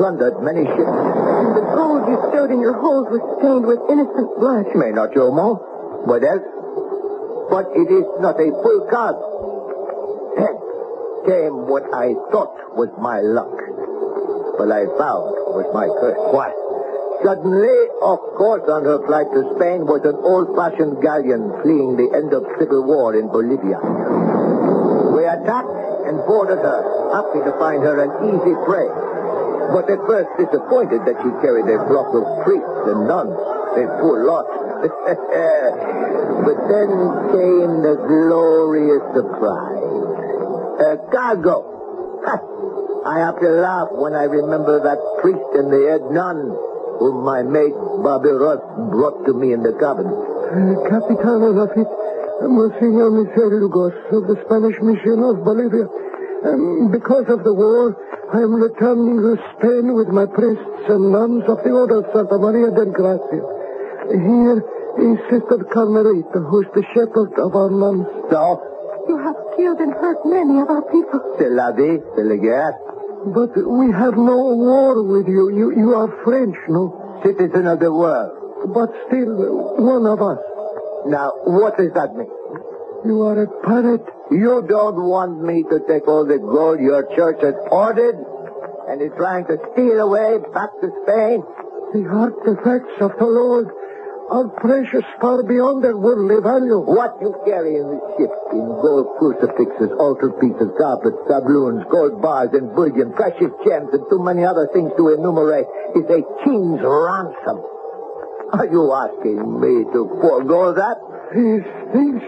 [0.00, 0.96] plundered many ships.
[0.96, 4.64] And the gold you stowed in your hold was stained with innocent blood.
[4.72, 5.60] You may not more.
[6.08, 6.46] What else?
[7.52, 9.16] But it is not a full card.
[10.40, 10.56] Then
[11.28, 13.52] came what I thought was my luck.
[14.56, 16.16] But I found was my curse.
[16.32, 16.56] What?
[17.20, 22.32] Suddenly, of course, on her flight to Spain was an old-fashioned galleon fleeing the end
[22.32, 23.76] of civil war in Bolivia.
[25.18, 25.74] We attacked
[26.06, 28.86] and boarded her, happy to find her an easy prey.
[29.74, 33.34] But at first disappointed that she carried a flock of priests and nuns.
[33.34, 34.46] A poor lot.
[36.46, 36.86] but then
[37.34, 40.86] came the glorious surprise.
[40.86, 41.66] A cargo.
[42.22, 42.38] Ha!
[43.10, 46.54] I have to laugh when I remember that priest and the head nun
[47.02, 47.74] whom my mate
[48.06, 48.62] Bobby Ross
[48.94, 50.06] brought to me in the cabin.
[50.86, 51.97] Capitano Lafitte,
[52.42, 55.86] Monsignor Michel Lugos of the Spanish Mission of Bolivia.
[56.46, 57.98] Um, because of the war,
[58.32, 62.38] I am returning to Spain with my priests and nuns of the Order of Santa
[62.38, 63.42] Maria del Gracia.
[64.14, 64.62] Here
[65.02, 68.06] is Sister Carmelita, who is the shepherd of our nuns.
[68.30, 68.62] So,
[69.08, 71.18] You have killed and hurt many of our people.
[71.38, 72.74] c'est la vie, c'est la guerre.
[73.34, 75.50] But we have no war with you.
[75.50, 77.18] You, you are French, no?
[77.24, 78.30] Citizen of the world.
[78.72, 80.38] But still, one of us.
[81.06, 82.30] Now, what does that mean?
[83.04, 84.04] You are a pirate.
[84.30, 88.16] You don't want me to take all the gold your church has hoarded
[88.88, 91.44] and is trying to steal away back to Spain?
[91.94, 93.70] The artifacts of the Lord
[94.28, 96.84] are precious far beyond their worldly value.
[96.84, 102.50] What you carry in the ship in gold crucifixes, altar pieces, goblets, doubloons, gold bars,
[102.52, 105.64] and bullion, precious gems, and too many other things to enumerate
[105.96, 107.64] is a king's ransom.
[108.52, 110.96] Are you asking me to forego that?
[111.36, 112.22] These things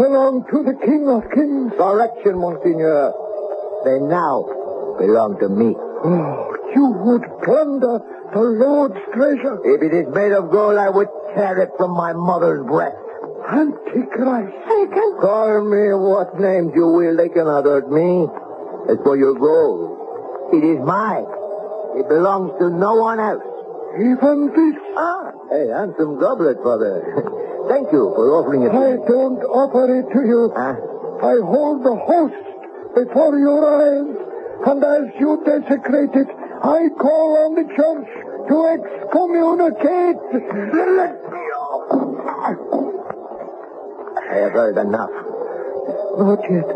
[0.00, 1.72] belong to the King of Kings.
[1.76, 3.12] Correction, Monsignor.
[3.84, 4.48] They now
[4.96, 5.76] belong to me.
[5.76, 8.00] Oh, you would plunder
[8.32, 9.60] the Lord's treasure.
[9.64, 12.96] If it is made of gold, I would tear it from my mother's breast.
[13.52, 14.56] Antichrist.
[14.64, 15.08] Taken.
[15.20, 18.24] Call me what names you will, they cannot hurt me.
[18.88, 21.28] As for your gold, it is mine.
[22.00, 23.57] It belongs to no one else.
[23.98, 24.76] Even this.
[24.96, 27.02] Ah, hey, handsome goblet, father.
[27.68, 28.70] Thank you for offering it.
[28.70, 30.52] I don't offer it to you.
[30.54, 30.78] Huh?
[31.18, 32.38] I hold the host
[32.94, 34.06] before your eyes.
[34.66, 36.28] And as you desecrate it,
[36.62, 38.08] I call on the church
[38.48, 40.18] to excommunicate.
[40.94, 41.90] Let me off.
[44.30, 45.10] I have heard enough.
[46.18, 46.70] Not yet.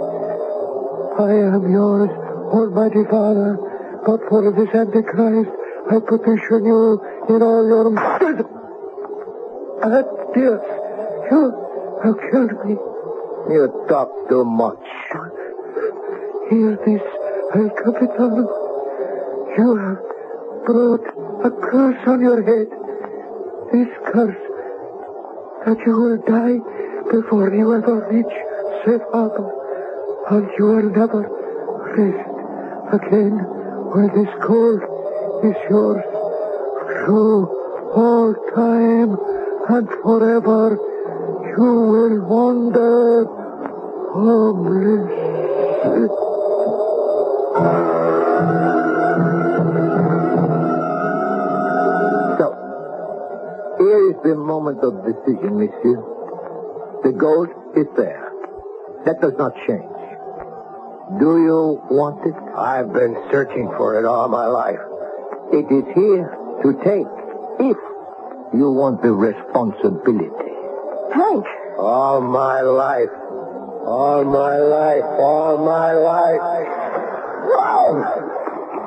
[1.19, 2.11] I am yours,
[2.51, 3.59] Almighty Father.
[4.07, 5.51] But for this Antichrist,
[5.91, 8.45] I petition you in all your might.
[9.85, 10.03] Ah,
[10.35, 10.61] dear,
[11.31, 11.41] you
[12.05, 12.77] have killed me.
[13.53, 14.79] You talk too much.
[16.51, 17.03] Hear this,
[17.55, 18.45] El Capitano.
[19.57, 20.01] You have
[20.67, 21.07] brought
[21.45, 22.69] a curse on your head.
[23.73, 24.43] This curse
[25.67, 26.59] that you will die
[27.11, 28.35] before you ever reach
[28.85, 29.51] safe harbor.
[30.31, 31.23] And you will never
[31.97, 32.29] rest
[32.95, 33.39] again
[33.93, 34.83] where this gold
[35.45, 36.22] is yours.
[37.05, 37.49] Through
[37.95, 39.17] all time
[39.69, 40.79] and forever
[41.57, 43.25] you will wander
[44.15, 45.09] homeless.
[52.39, 52.47] So,
[53.79, 55.99] here is the moment of decision, monsieur.
[57.03, 58.31] The gold is there.
[59.07, 59.91] That does not change.
[61.19, 62.35] Do you want it?
[62.57, 64.79] I've been searching for it all my life.
[65.53, 67.11] It is here to take
[67.61, 67.77] if
[68.55, 70.53] you want the responsibility.
[71.15, 71.47] Hank.
[71.79, 73.11] All my life.
[73.87, 75.05] All my life.
[75.19, 76.41] All my life.
[77.51, 78.33] Wow!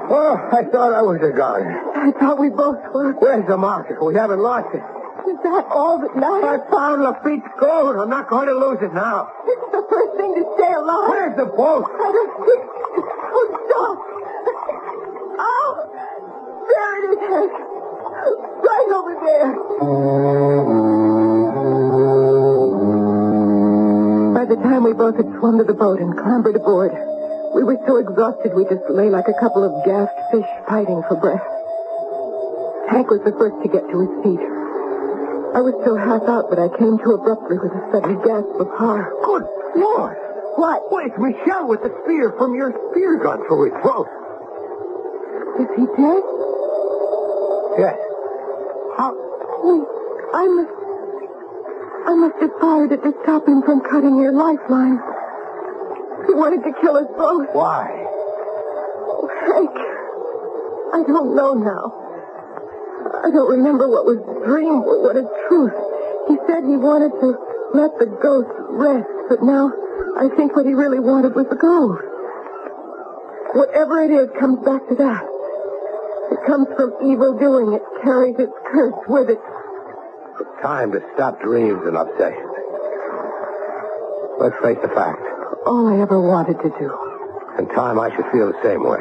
[0.07, 1.65] Oh, I thought I was a gun.
[1.65, 3.13] I thought we both were.
[3.13, 3.97] Where's the market?
[4.03, 4.84] We haven't lost it.
[5.26, 7.97] Is that all that I found Lafitte's gold.
[7.97, 9.34] I'm not going to lose it now.
[9.45, 11.09] This is the first thing to stay alive.
[11.09, 11.89] Where's the boat?
[11.89, 12.61] I don't think...
[13.34, 13.97] Oh, stop.
[16.76, 17.51] There it is,
[18.67, 20.55] Right over there.
[24.36, 26.91] By the time we both had swum to the boat and clambered aboard,
[27.55, 31.15] we were so exhausted we just lay like a couple of gassed fish fighting for
[31.15, 31.41] breath.
[32.91, 34.43] Hank was the first to get to his feet.
[35.55, 38.67] I was still half out but I came to abruptly with a sudden gasp of
[38.76, 39.07] horror.
[39.23, 39.47] Good
[39.80, 40.17] Lord.
[40.59, 40.91] What?
[40.91, 44.07] Wait, it's Michel with the spear from your spear gun through his throat.
[45.63, 46.23] Is he dead?
[47.78, 47.97] Yes.
[48.97, 49.11] How?
[50.34, 50.71] I must...
[52.05, 55.01] I must have fired it to stop him from cutting your lifeline.
[56.28, 57.49] He wanted to kill us both.
[57.51, 57.89] Why?
[59.09, 59.73] Oh, Hank,
[60.93, 61.91] I don't know now.
[63.26, 65.73] I don't remember what was dream or what is truth.
[66.30, 67.34] He said he wanted to
[67.73, 69.73] let the ghost rest, but now
[70.17, 71.97] I think what he really wanted was the gold.
[73.57, 75.34] Whatever it is comes back to that.
[76.32, 77.73] It comes from evil doing.
[77.73, 79.39] It carries its curse with it.
[80.61, 82.51] Time to stop dreams and obsessions.
[84.39, 85.21] Let's face the fact.
[85.65, 86.89] all I ever wanted to do.
[87.57, 88.99] In time, I should feel the same way.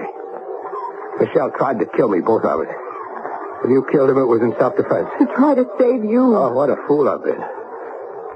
[1.21, 2.67] Michel tried to kill me, both of us.
[3.63, 5.09] When you killed him, it was in self-defense.
[5.19, 6.37] To try to save you.
[6.37, 7.41] Oh, what a fool I've been.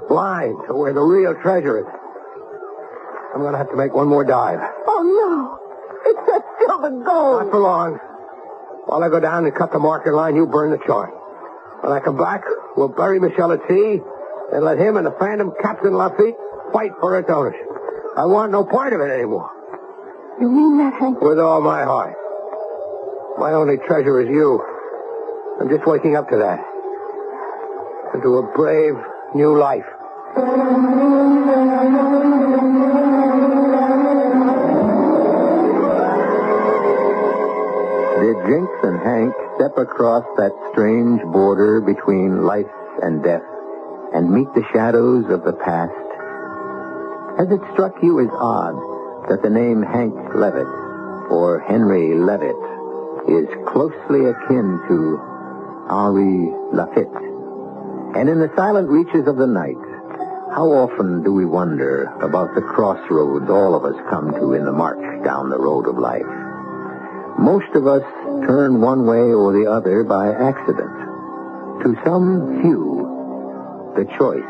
[0.08, 1.86] Blind to where the real treasure is.
[3.34, 4.58] I'm going to have to make one more dive.
[4.86, 5.58] Oh, no.
[6.06, 7.42] It's still the gold.
[7.44, 8.00] Not for long.
[8.88, 11.12] While I go down and cut the marker line, you burn the chart.
[11.82, 12.42] When I come back,
[12.74, 14.00] we'll bury Michel at sea
[14.50, 16.36] and let him and the Phantom Captain Lafitte
[16.72, 17.68] fight for its ownership.
[18.16, 19.50] I want no part of it anymore.
[20.40, 21.20] You mean that, Hank?
[21.20, 22.16] With all my heart.
[23.38, 24.58] My only treasure is you.
[25.60, 26.64] I'm just waking up to that.
[28.14, 28.94] And to a brave
[29.34, 29.84] new life.
[38.48, 42.72] Jinx and Hank step across that strange border between life
[43.02, 43.44] and death
[44.14, 45.92] and meet the shadows of the past?
[47.36, 48.72] Has it struck you as odd
[49.28, 50.66] that the name Hank Levitt
[51.28, 52.56] or Henry Levitt
[53.28, 55.20] is closely akin to
[55.92, 57.20] Henri Lafitte?
[58.16, 59.76] And in the silent reaches of the night,
[60.56, 64.72] how often do we wonder about the crossroads all of us come to in the
[64.72, 66.47] march down the road of life?
[67.38, 68.02] Most of us
[68.46, 70.90] turn one way or the other by accident.
[71.84, 74.42] To some few, the choice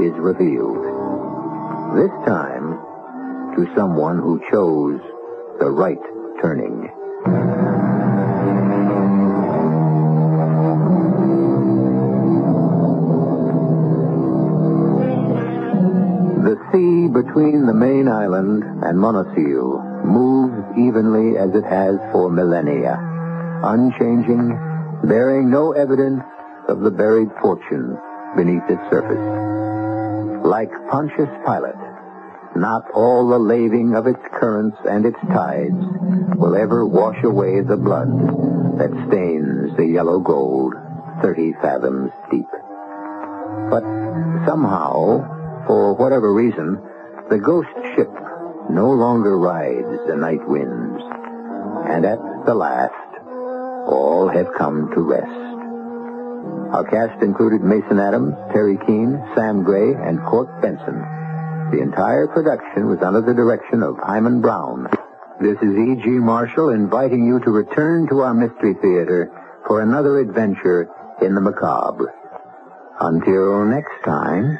[0.00, 0.82] is revealed.
[1.94, 2.74] This time,
[3.54, 5.00] to someone who chose
[5.60, 6.02] the right
[6.42, 6.90] turning.
[16.42, 22.96] The sea between the main island and Montecito moves evenly as it has for millennia,
[23.62, 24.56] unchanging,
[25.04, 26.22] bearing no evidence
[26.68, 27.96] of the buried fortune
[28.36, 30.44] beneath its surface.
[30.44, 31.88] Like Pontius Pilate,
[32.56, 35.76] not all the laving of its currents and its tides
[36.36, 38.08] will ever wash away the blood
[38.78, 40.74] that stains the yellow gold
[41.22, 42.48] 30 fathoms deep.
[43.70, 43.82] But
[44.46, 46.80] somehow, for whatever reason,
[47.28, 48.08] the ghost ship
[48.70, 51.02] no longer rides the night winds.
[51.88, 52.92] And at the last,
[53.88, 55.48] all have come to rest.
[56.74, 61.00] Our cast included Mason Adams, Teri Keane, Sam Gray, and Court Benson.
[61.72, 64.88] The entire production was under the direction of Himan Brown.
[65.40, 66.08] This is E.G.
[66.08, 69.32] Marshall inviting you to return to our Mystery Theater
[69.66, 70.88] for another adventure
[71.22, 72.12] in the macabre.
[73.00, 74.58] Until next time,